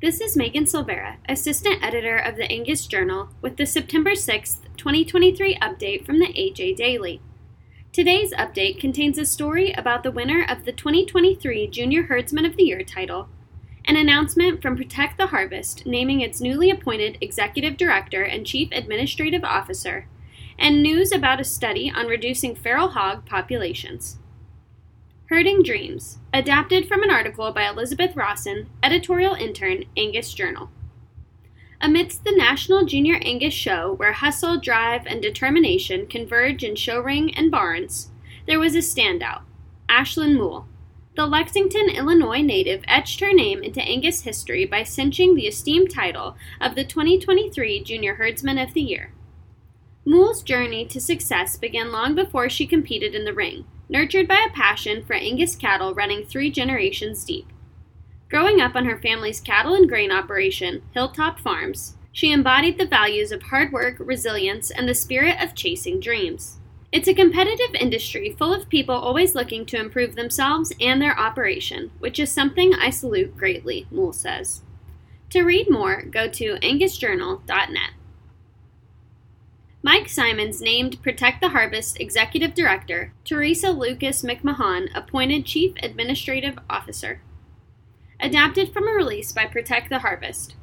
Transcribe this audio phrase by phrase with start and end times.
[0.00, 5.56] This is Megan Silveira, Assistant Editor of the Angus Journal, with the September 6th, 2023
[5.56, 7.20] update from the AJ Daily.
[7.92, 12.62] Today's update contains a story about the winner of the 2023 Junior Herdsman of the
[12.62, 13.28] Year title,
[13.84, 19.44] an announcement from Protect the Harvest naming its newly appointed Executive Director and Chief Administrative
[19.44, 20.08] Officer,
[20.58, 24.16] and news about a study on reducing feral hog populations.
[25.30, 30.70] Herding Dreams, adapted from an article by Elizabeth Rosson, editorial intern, Angus Journal.
[31.80, 37.32] Amidst the National Junior Angus Show, where hustle, drive, and determination converge in show ring
[37.36, 38.10] and barns,
[38.48, 39.42] there was a standout
[39.88, 40.66] Ashlyn Moule.
[41.14, 46.36] The Lexington, Illinois native etched her name into Angus history by cinching the esteemed title
[46.60, 49.12] of the 2023 Junior Herdsman of the Year.
[50.04, 54.54] Moule's journey to success began long before she competed in the ring, nurtured by a
[54.54, 57.46] passion for Angus cattle running three generations deep.
[58.30, 63.32] Growing up on her family's cattle and grain operation, Hilltop Farms, she embodied the values
[63.32, 66.58] of hard work, resilience, and the spirit of chasing dreams.
[66.92, 71.90] It's a competitive industry full of people always looking to improve themselves and their operation,
[71.98, 74.62] which is something I salute greatly, Moule says.
[75.30, 77.90] To read more, go to angusjournal.net.
[79.82, 87.22] Mike Siemens named Protect the Harvest Executive Director, Theresa Lucas McMahan appointed Chief Administrative Officer.
[88.20, 90.54] Adapted from a release by Protect the Harvest.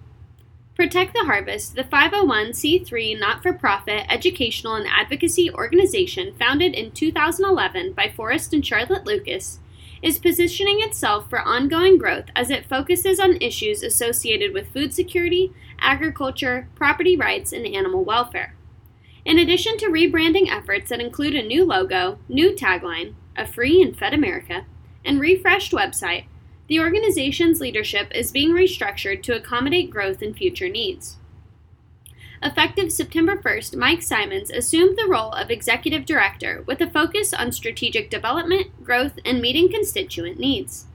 [0.76, 7.94] Protect the Harvest, the 501c3 not for profit educational and advocacy organization founded in 2011
[7.94, 9.58] by Forrest and Charlotte Lucas,
[10.04, 15.52] is positioning itself for ongoing growth as it focuses on issues associated with food security,
[15.80, 18.54] agriculture, property rights, and animal welfare.
[19.26, 23.98] In addition to rebranding efforts that include a new logo, new tagline, a free and
[23.98, 24.66] fed America,
[25.06, 26.26] and refreshed website,
[26.68, 31.18] the organization's leadership is being restructured to accommodate growth and future needs.
[32.44, 37.52] Effective September 1st, Mike Siemens assumed the role of executive director with a focus on
[37.52, 40.87] strategic development, growth, and meeting constituent needs.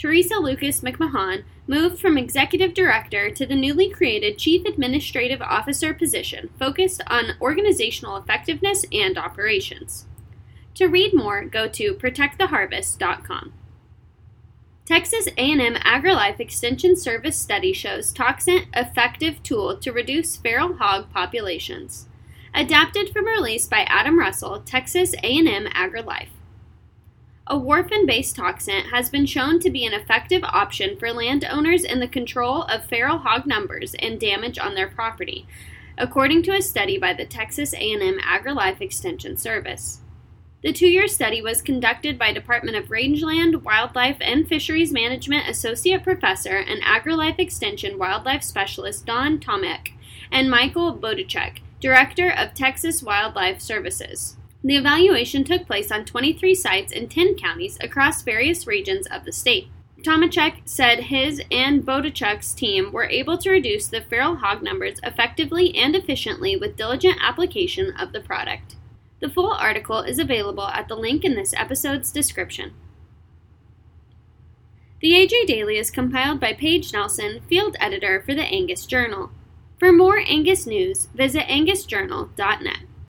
[0.00, 6.48] Theresa Lucas McMahan moved from executive director to the newly created chief administrative officer position
[6.58, 10.06] focused on organizational effectiveness and operations.
[10.76, 13.52] To read more, go to protecttheharvest.com.
[14.86, 22.08] Texas A&M AgriLife Extension Service study shows toxin effective tool to reduce feral hog populations.
[22.54, 26.30] Adapted from release by Adam Russell, Texas A&M AgriLife.
[27.50, 32.06] A warfarin-based toxin has been shown to be an effective option for landowners in the
[32.06, 35.48] control of feral hog numbers and damage on their property,
[35.98, 39.98] according to a study by the Texas A&M AgriLife Extension Service.
[40.62, 46.56] The two-year study was conducted by Department of Rangeland, Wildlife, and Fisheries Management Associate Professor
[46.56, 49.88] and AgriLife Extension Wildlife Specialist Don Tomecek
[50.30, 54.36] and Michael Bodenchuk, Director of Texas Wildlife Services.
[54.62, 59.32] The evaluation took place on 23 sites in 10 counties across various regions of the
[59.32, 59.68] state.
[60.02, 65.76] Tomecek said his and Bodenchuk's team were able to reduce the feral hog numbers effectively
[65.76, 68.76] and efficiently with diligent application of the product.
[69.20, 72.72] The full article is available at the link in this episode's description.
[75.00, 79.30] The AJ Daily is compiled by Paige Nelson, field editor for the Angus Journal.
[79.78, 82.80] For more Angus news, visit angusjournal.net.